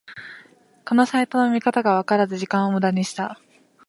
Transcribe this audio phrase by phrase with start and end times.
[0.83, 3.39] このサイトの見方がわからず時間をムダにした